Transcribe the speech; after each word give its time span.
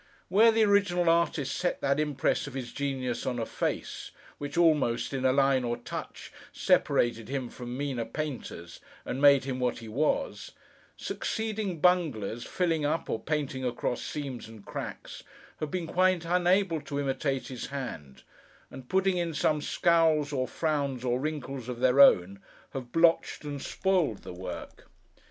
Where 0.29 0.51
the 0.51 0.63
original 0.63 1.09
artist 1.11 1.55
set 1.55 1.79
that 1.81 1.99
impress 1.99 2.47
of 2.47 2.55
his 2.55 2.71
genius 2.73 3.27
on 3.27 3.37
a 3.37 3.45
face, 3.45 4.09
which, 4.39 4.57
almost 4.57 5.13
in 5.13 5.25
a 5.25 5.31
line 5.31 5.63
or 5.63 5.77
touch, 5.77 6.33
separated 6.51 7.27
him 7.29 7.49
from 7.49 7.77
meaner 7.77 8.05
painters 8.05 8.79
and 9.05 9.21
made 9.21 9.43
him 9.43 9.59
what 9.59 9.77
he 9.77 9.87
was, 9.87 10.53
succeeding 10.97 11.79
bunglers, 11.81 12.43
filling 12.45 12.83
up, 12.83 13.11
or 13.11 13.19
painting 13.19 13.63
across 13.63 14.01
seams 14.01 14.47
and 14.49 14.65
cracks, 14.65 15.21
have 15.59 15.69
been 15.69 15.85
quite 15.85 16.25
unable 16.25 16.81
to 16.81 16.99
imitate 16.99 17.49
his 17.49 17.67
hand; 17.67 18.23
and 18.71 18.89
putting 18.89 19.17
in 19.17 19.35
some 19.35 19.61
scowls, 19.61 20.33
or 20.33 20.47
frowns, 20.47 21.05
or 21.05 21.19
wrinkles, 21.19 21.69
of 21.69 21.79
their 21.79 21.99
own, 21.99 22.39
have 22.73 22.91
blotched 22.91 23.43
and 23.43 23.61
spoiled 23.61 24.23
the 24.23 24.33
work. 24.33 24.89